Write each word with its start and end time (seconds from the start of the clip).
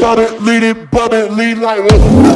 Bump 0.00 0.20
it, 0.20 0.40
it, 0.62 0.90
bump 0.90 1.12
it, 1.12 1.32
lean 1.32 1.60
like. 1.60 2.35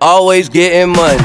Always 0.00 0.50
getting 0.50 0.92
money. 0.92 1.16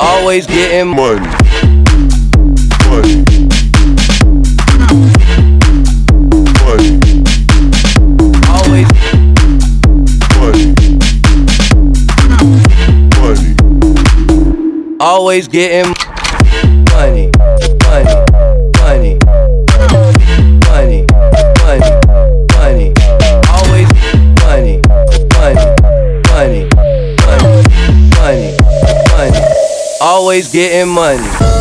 Always 0.00 0.46
getting. 0.46 0.94
Money. 0.94 1.43
Always 15.06 15.48
getting 15.48 15.92
money. 16.94 17.30
Money. 17.84 18.08
Money. 18.80 19.18
Money. 19.20 19.20
Money. 20.64 21.04
Money. 26.32 26.68
Money. 29.12 29.40
Always 30.00 30.50
getting 30.50 30.88
money. 30.88 31.53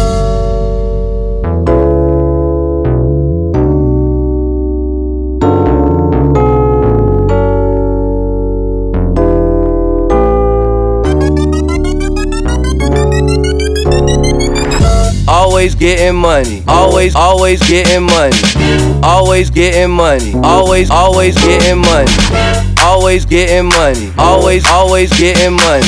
Always 15.63 15.75
getting 15.75 16.15
money. 16.17 16.61
Always, 16.67 17.15
always 17.15 17.61
getting 17.69 18.03
money. 18.03 18.35
Always 19.01 19.49
getting 19.49 19.91
money. 19.91 20.33
Always, 20.43 20.91
always 20.91 21.35
getting 21.37 21.79
money. 21.79 22.11
Always 22.81 23.25
getting 23.25 23.69
money. 23.69 24.11
Always, 24.17 24.65
always 24.67 25.09
getting 25.17 25.53
money. 25.53 25.87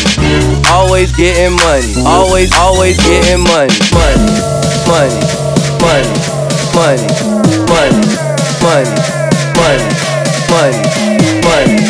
Always 0.72 1.12
getting 1.18 1.58
money. 1.60 1.92
Always, 2.08 2.54
always 2.56 2.96
getting 3.04 3.44
money. 3.44 3.76
Money, 3.92 4.32
money, 4.88 5.20
money, 5.92 6.16
money, 6.72 7.12
money, 7.76 8.16
money, 8.64 8.96
money. 9.60 9.84
Money, 10.56 10.72
money, 10.72 10.96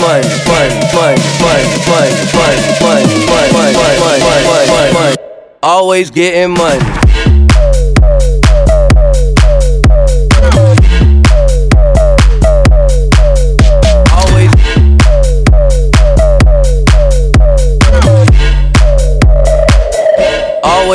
money, 0.02 0.26
money, 0.42 0.74
money, 0.90 0.90
money, 0.90 1.22
money, 1.22 1.22
money, 1.22 1.38
money, 1.86 2.34
money, 2.34 2.74
money, 2.74 3.14
money, 3.14 3.78
money, 3.78 4.26
money, 4.26 4.94
money. 4.94 5.16
Always 5.62 6.10
getting 6.10 6.50
money. 6.50 7.05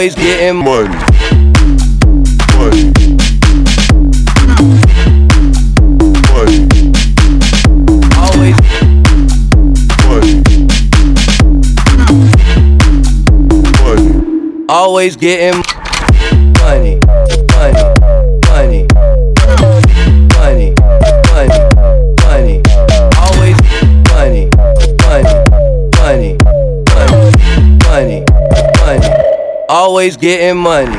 Always 0.01 0.15
getting 0.15 0.57
money. 0.57 0.89
Money. 2.57 2.85
Money. 6.33 6.69
Always 8.17 8.57
money. 10.07 10.43
Money. 13.83 14.65
Always 14.71 15.17
getting 15.17 15.63
Always 29.91 30.17
getting 30.17 30.57
money. 30.57 30.97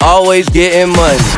Always 0.00 0.48
getting 0.48 0.92
money. 0.92 1.31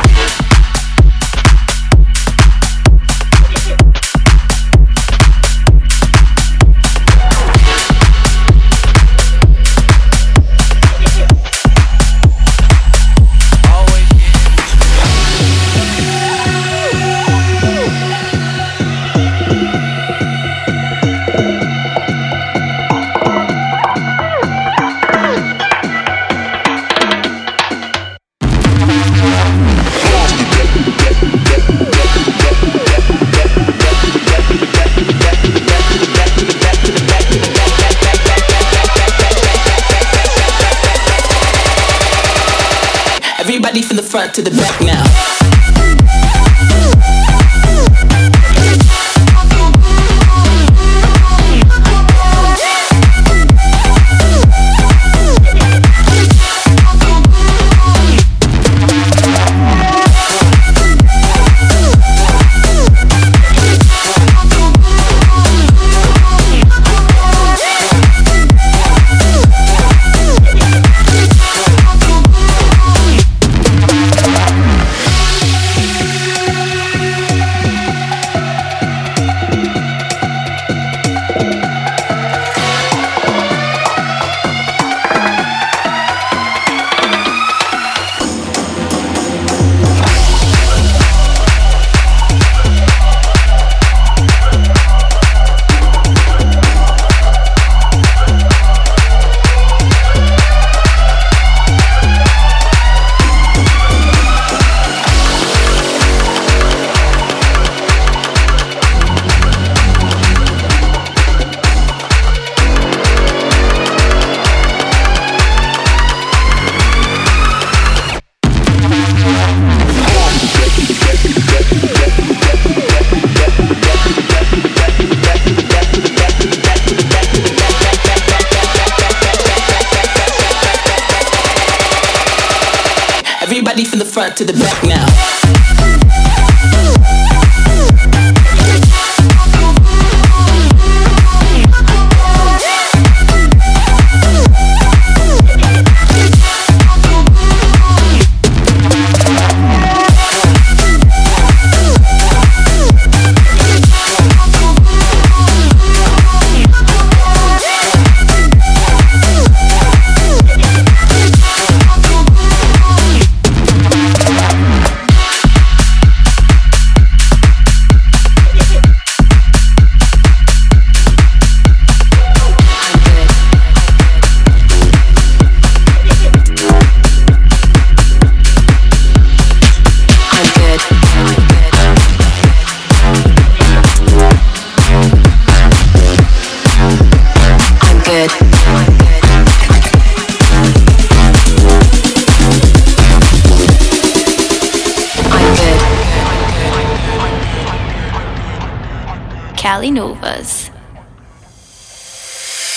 To 44.35 44.41
the 44.41 44.51
back 44.51 44.81
now. 44.81 45.64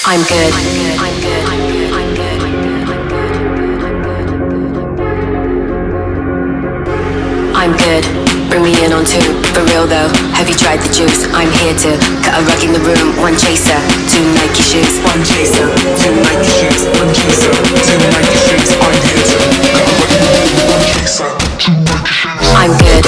I'm 0.09 0.25
good. 0.25 0.55
I'm 7.53 7.77
good. 7.77 8.05
Bring 8.49 8.62
me 8.64 8.73
in 8.83 8.94
on 8.94 9.05
two. 9.05 9.21
For 9.53 9.61
real 9.68 9.85
though, 9.87 10.09
have 10.33 10.49
you 10.49 10.57
tried 10.57 10.81
the 10.81 10.88
juice? 10.97 11.29
I'm 11.37 11.53
here 11.61 11.77
to 11.85 12.01
cut 12.25 12.40
a 12.40 12.42
rug 12.49 12.64
in 12.64 12.73
the 12.73 12.81
room. 12.81 13.21
One 13.21 13.37
chaser, 13.37 13.77
two 14.09 14.25
Nike 14.33 14.64
shoes. 14.64 14.97
One 15.05 15.21
chaser, 15.29 15.68
two 16.01 16.16
Nike 16.25 16.57
shoes. 16.57 16.88
One 16.97 17.12
chaser, 17.12 17.53
two 17.53 18.01
Nike 18.09 18.33
shoes. 18.49 18.81
I'm 18.81 18.97
here 19.05 19.21
to 19.29 19.37
cut 19.37 19.77
a 19.77 19.92
rug 19.92 20.09
in 20.09 20.25
the 20.25 20.33
room. 20.33 20.73
One 20.73 20.81
chaser, 20.88 21.29
two 21.61 21.77
Nike 21.85 22.16
shoes. 22.16 22.49
I'm 22.57 22.73
good. 22.81 23.05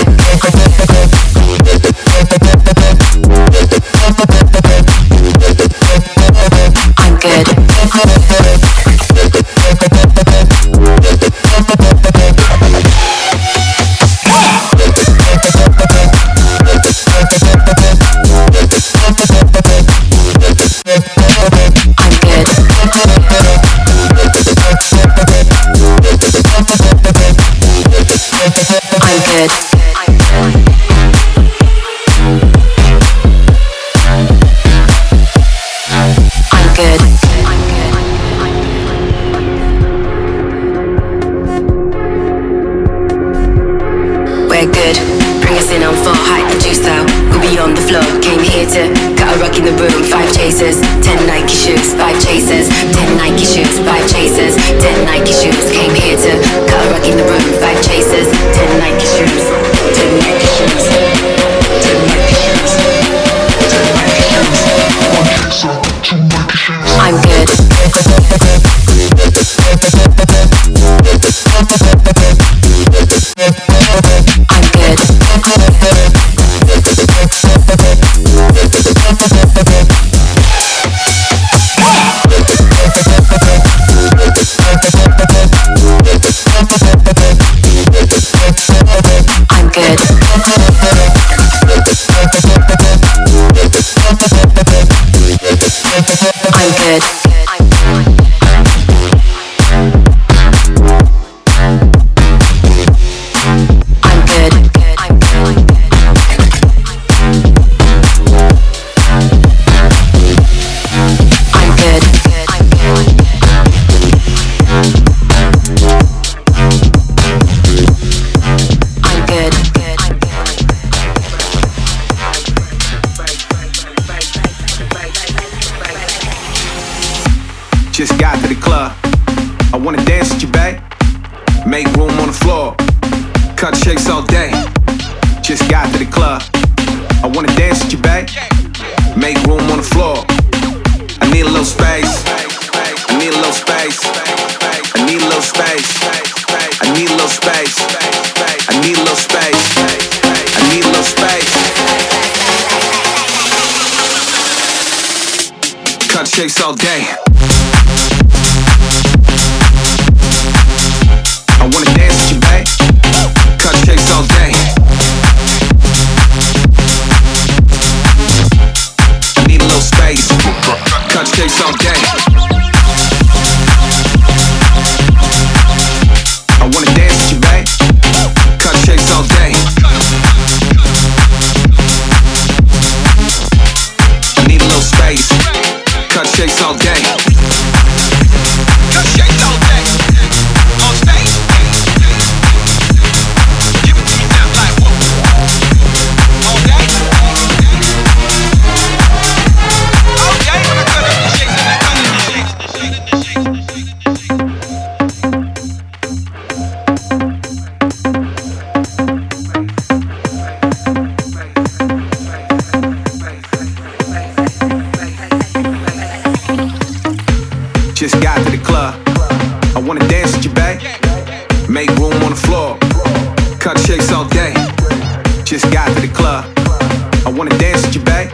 I 227.30 227.32
wanna 227.32 227.56
dance 227.58 227.86
at 227.86 227.94
your 227.94 228.02
back. 228.02 228.32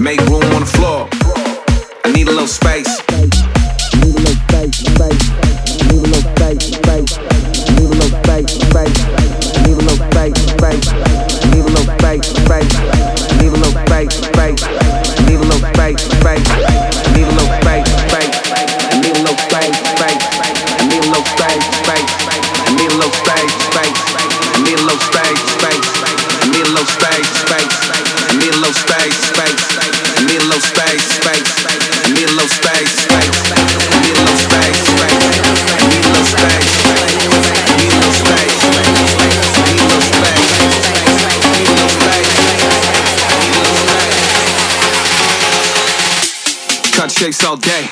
Make 0.00 0.18
room 0.22 0.42
on 0.42 0.62
the 0.62 0.66
floor. 0.66 1.08
I 2.04 2.10
need 2.10 2.26
a 2.26 2.32
little 2.32 2.48
space. 2.48 3.09
all 47.50 47.56
day. 47.56 47.89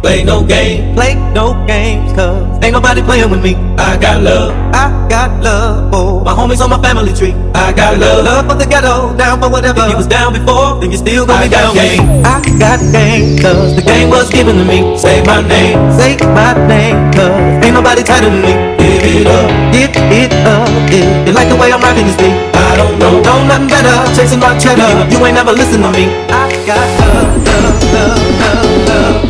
Play 0.00 0.24
no 0.24 0.42
game, 0.42 0.94
play 0.94 1.14
no 1.36 1.52
games, 1.66 2.12
cause 2.14 2.42
ain't 2.64 2.72
nobody 2.72 3.02
playing 3.02 3.30
with 3.30 3.42
me. 3.42 3.54
I 3.76 3.98
got 4.00 4.22
love. 4.22 4.52
I 4.72 4.88
got 5.10 5.42
love 5.44 5.92
for 5.92 6.24
my 6.24 6.32
homies 6.32 6.60
on 6.64 6.70
my 6.70 6.80
family 6.80 7.12
tree. 7.12 7.34
I 7.54 7.70
got 7.72 7.98
love. 7.98 8.24
Love 8.24 8.48
for 8.48 8.56
the 8.56 8.64
ghetto, 8.64 9.14
down 9.16 9.40
for 9.40 9.50
whatever. 9.50 9.84
If 9.84 9.90
you 9.90 9.96
was 9.96 10.06
down 10.06 10.32
before, 10.32 10.80
then 10.80 10.90
you 10.90 10.96
still 10.96 11.26
gonna 11.26 11.40
I 11.40 11.44
be 11.44 11.50
down 11.52 11.74
game. 11.74 12.00
with. 12.08 12.24
I 12.26 12.40
got 12.58 12.80
game, 12.90 13.38
cause 13.44 13.76
the 13.76 13.82
game 13.82 14.08
was 14.08 14.30
given 14.30 14.56
to 14.56 14.64
me. 14.64 14.96
Say 14.96 15.20
my 15.22 15.44
name, 15.46 15.76
say 15.92 16.16
my 16.32 16.56
name, 16.66 17.12
cause 17.12 17.60
ain't 17.60 17.74
nobody 17.76 18.02
tighter 18.02 18.30
than 18.32 18.40
me. 18.40 18.56
Give 18.80 19.04
it 19.04 19.26
up, 19.28 19.48
give 19.70 19.92
it 19.92 20.32
up. 20.48 20.64
If 20.88 21.28
you 21.28 21.32
like 21.36 21.48
the 21.52 21.56
way 21.60 21.72
I'm 21.76 21.80
rocking 21.80 22.06
this 22.08 22.16
beat, 22.16 22.32
I 22.56 22.72
don't 22.74 22.98
know, 22.98 23.20
know 23.20 23.44
nothing 23.44 23.68
better. 23.68 23.94
Chasing 24.16 24.40
my 24.40 24.56
cheddar, 24.58 24.88
you 25.12 25.20
ain't 25.28 25.36
never 25.36 25.52
listen 25.52 25.82
to 25.84 25.90
me. 25.92 26.08
I 26.32 26.48
got 26.64 26.88
love, 26.98 27.36
love, 27.44 27.84
love, 27.92 28.16
love, 28.40 28.88
love, 28.88 29.29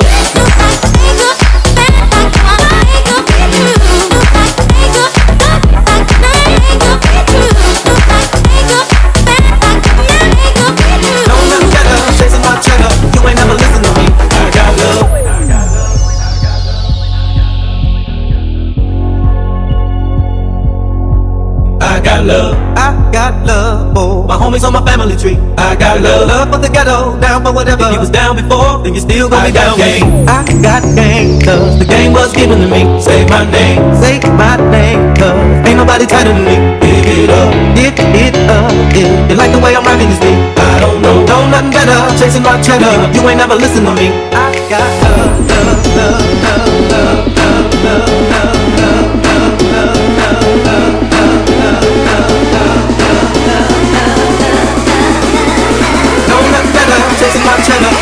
I 22.81 22.97
got 23.13 23.45
love 23.45 23.93
for 23.93 24.25
my 24.25 24.33
homies 24.33 24.65
on 24.65 24.73
my 24.73 24.81
family 24.81 25.13
tree. 25.13 25.37
I 25.53 25.75
got 25.77 26.01
love, 26.01 26.25
love 26.25 26.49
for 26.49 26.57
the 26.57 26.65
ghetto, 26.67 27.13
down 27.21 27.45
for 27.45 27.53
whatever. 27.53 27.85
If 27.85 27.93
you 27.93 27.99
was 28.01 28.09
down 28.09 28.33
before, 28.41 28.81
then 28.81 28.97
you 28.97 29.01
still 29.01 29.29
gonna 29.29 29.45
I 29.45 29.47
be 29.49 29.53
down. 29.53 29.77
I 30.25 30.41
got 30.65 30.81
gang, 30.97 31.37
cause 31.45 31.77
the 31.77 31.85
game 31.85 32.11
was 32.11 32.33
given 32.33 32.57
to 32.57 32.65
me. 32.65 32.81
Say 32.97 33.21
my 33.29 33.45
name, 33.53 33.85
say 34.01 34.17
my 34.33 34.57
name, 34.73 35.13
cause 35.13 35.37
ain't 35.69 35.77
nobody 35.77 36.09
tighter 36.09 36.33
than 36.33 36.41
me. 36.41 36.57
Give 36.81 37.05
it 37.05 37.29
up, 37.29 37.53
give 37.77 37.93
it 38.17 38.33
up, 38.49 38.73
yeah. 38.97 39.29
You 39.29 39.35
like 39.37 39.53
the 39.53 39.61
way 39.61 39.77
I'm 39.77 39.85
rapping 39.85 40.09
this 40.09 40.17
beat? 40.17 40.41
I 40.57 40.81
don't 40.81 41.05
know, 41.05 41.21
know 41.29 41.45
nothing 41.53 41.69
better. 41.69 42.01
Chasing 42.17 42.41
my 42.41 42.57
cheddar, 42.65 42.89
you 43.13 43.21
ain't 43.29 43.37
never 43.37 43.53
listen 43.53 43.85
to 43.85 43.93
me. 43.93 44.09
I 44.33 44.57
got 44.73 44.89
love, 45.05 45.37
love, 45.53 45.85
love, 46.01 46.21
love, 46.49 46.65
love, 46.89 47.29
love. 47.37 48.09
love. 48.25 48.30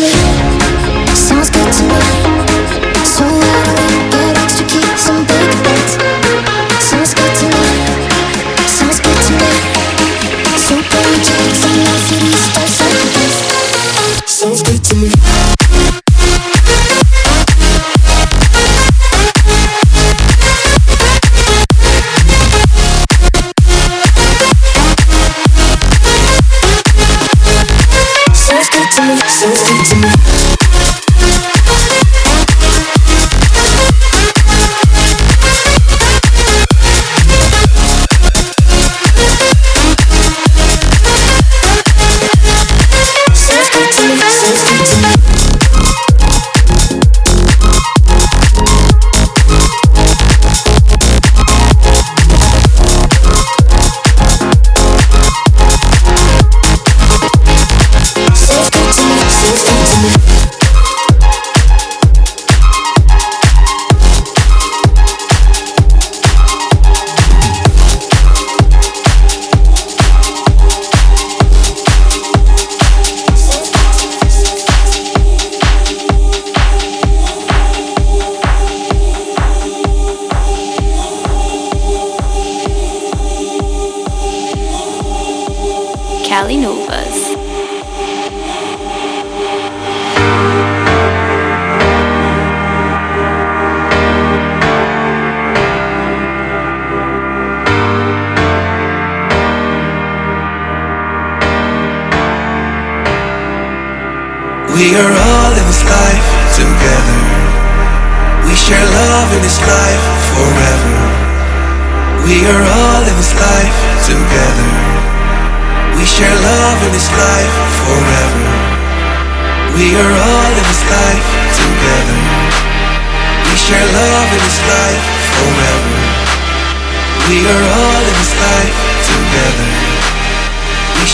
to. 0.00 0.53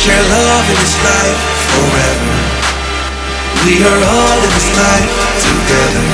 share 0.01 0.24
love 0.32 0.64
in 0.64 0.76
this 0.80 0.96
life 1.05 1.40
forever. 1.68 2.32
We 3.68 3.84
are 3.84 4.01
all 4.01 4.38
in 4.40 4.51
this 4.57 4.70
life 4.72 5.12
together. 5.44 6.07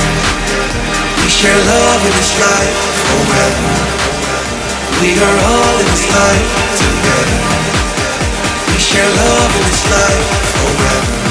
We 1.22 1.28
share 1.30 1.54
love 1.54 2.02
in 2.02 2.12
this 2.18 2.34
life 2.34 2.78
forever. 3.06 3.70
We 4.98 5.14
are 5.22 5.38
all 5.38 5.74
in 5.78 5.86
this 5.86 6.06
life 6.10 6.50
together. 6.82 7.38
We 8.74 8.78
share 8.82 9.10
love 9.22 9.54
in 9.54 9.62
this 9.70 9.84
life 9.86 10.26
forever. 10.58 11.25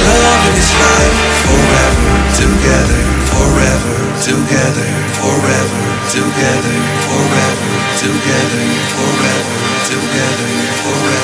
love 0.00 0.40
in 0.48 0.54
this 0.56 0.72
life 0.72 1.18
forever 1.44 2.12
together, 2.36 3.02
forever 3.32 3.96
together, 4.22 4.90
forever 5.20 5.82
together, 6.08 6.78
forever 7.08 7.70
together, 8.00 8.64
forever 8.94 9.56
together, 9.88 10.50
forever. 10.82 11.21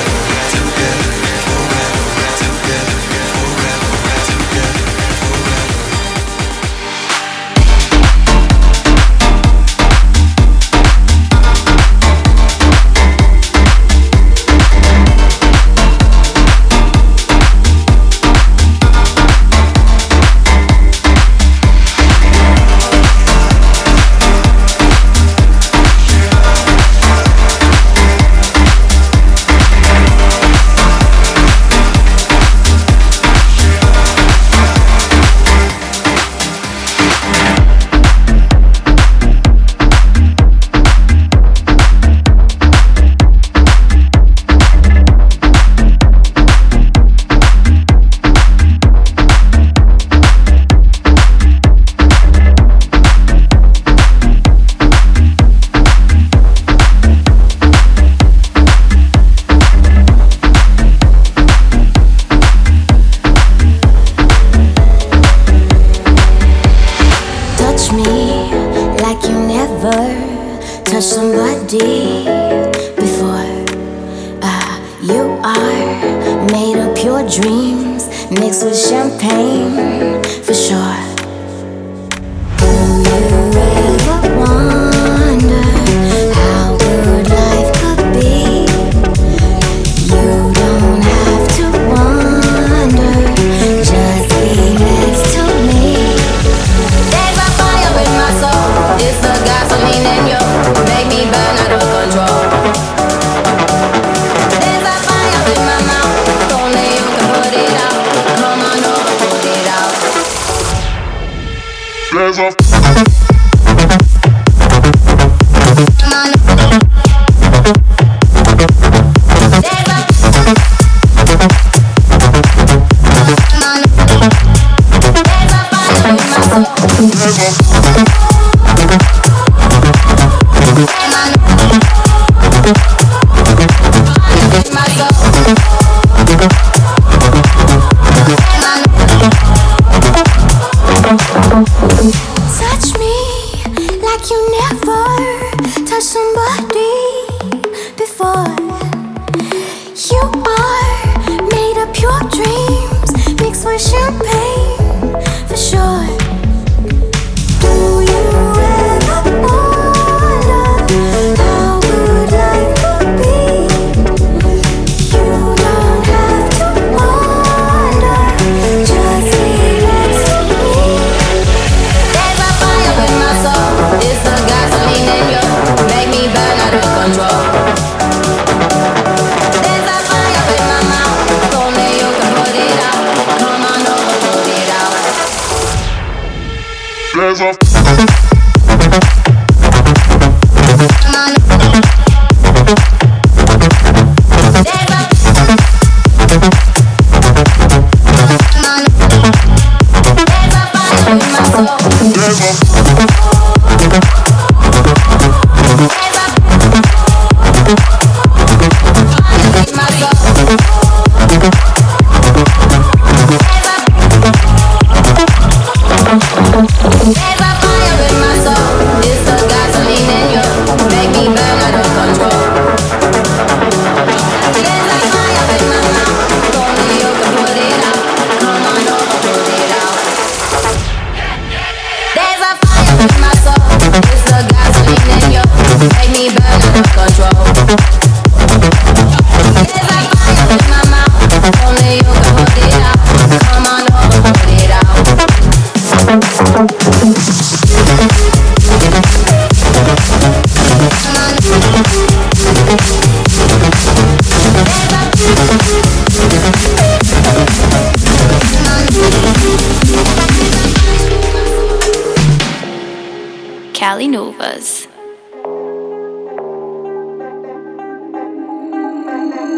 Valley 263.89 264.07
Novas. 264.07 264.87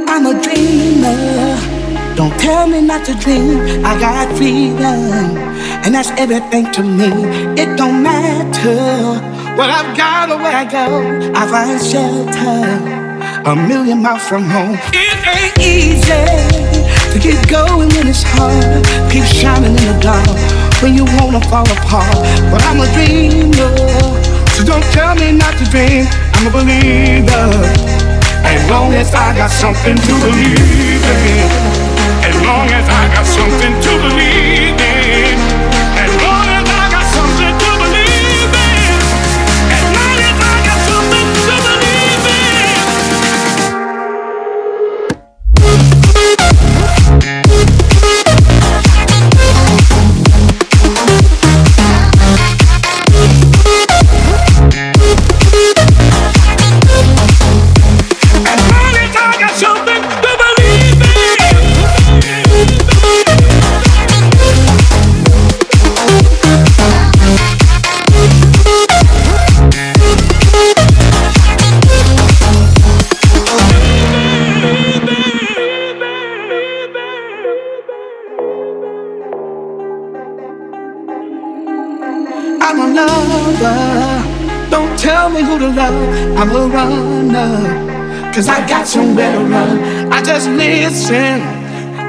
I'm 0.08 0.26
a 0.26 0.34
dreamer. 0.42 1.60
Don't 2.16 2.32
tell 2.40 2.66
me 2.66 2.80
not 2.80 3.06
to 3.08 3.14
dream. 3.16 3.84
I 3.84 4.00
got 4.00 4.34
freedom, 4.38 5.36
and 5.84 5.94
that's 5.94 6.12
everything 6.12 6.72
to 6.72 6.82
me. 6.82 7.12
It 7.62 7.76
don't 7.76 8.02
matter 8.02 9.20
what 9.58 9.70
I've 9.70 9.98
got 9.98 10.32
or 10.32 10.38
where 10.38 10.56
I 10.56 10.64
go. 10.64 10.86
I 11.36 11.44
find 11.52 11.82
shelter 11.92 13.52
a 13.52 13.54
million 13.68 14.02
miles 14.02 14.24
from 14.30 14.44
home. 14.44 14.78
It 14.94 15.28
ain't 15.28 15.58
easy 15.60 16.24
to 17.12 17.20
get 17.20 17.50
going 17.50 17.90
when 17.90 18.08
it's 18.08 18.24
hard. 18.24 19.12
Keep 19.12 19.26
shining 19.26 19.76
in 19.76 19.84
the 19.92 20.00
dark 20.02 20.61
when 20.82 20.96
you 20.96 21.06
wanna 21.18 21.40
fall 21.42 21.70
apart. 21.78 22.16
But 22.52 22.62
I'm 22.66 22.80
a 22.82 22.88
dreamer, 22.94 23.72
so 24.56 24.64
don't 24.64 24.84
tell 24.92 25.16
me 25.16 25.32
not 25.32 25.54
to 25.60 25.66
dream. 25.66 26.08
I'm 26.34 26.48
a 26.48 26.50
believer, 26.50 27.48
as 28.44 28.62
long 28.70 28.94
as 28.94 29.14
I 29.14 29.36
got 29.38 29.52
something 29.52 29.98
to 29.98 30.14
believe 30.26 31.06
in. 31.30 31.50
As 32.24 32.36
long 32.42 32.68
as 32.70 32.88
I 32.90 33.14
got 33.14 33.26
something 33.26 33.74
to 33.82 33.92
believe 34.02 34.51
I'm 86.42 86.50
a 86.56 86.68
runner. 86.68 88.34
Cause 88.34 88.50
I 88.50 88.68
got 88.68 88.88
somewhere 88.88 89.32
to 89.32 89.46
run. 89.46 90.12
I 90.12 90.24
just 90.24 90.50
listen 90.50 91.40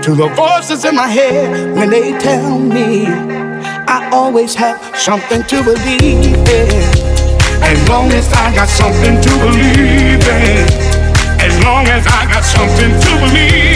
to 0.01 0.15
the 0.15 0.29
voices 0.29 0.87
in 0.87 0.95
my 0.95 1.07
head 1.07 1.77
when 1.77 1.91
they 1.91 2.19
tell 2.19 2.59
me 2.59 3.05
I 3.07 4.09
always 4.11 4.55
have 4.55 4.81
something 4.97 5.43
to 5.43 5.63
believe 5.63 6.49
in. 6.49 6.83
As 7.63 7.87
long 7.91 8.11
as 8.13 8.33
I 8.33 8.55
got 8.55 8.71
something 8.71 9.21
to 9.21 9.31
believe 9.45 10.27
in. 10.27 10.67
As 11.39 11.63
long 11.63 11.87
as 11.89 12.07
I 12.07 12.25
got 12.33 12.43
something 12.43 12.89
to 12.89 13.11
believe 13.21 13.67
in. 13.67 13.72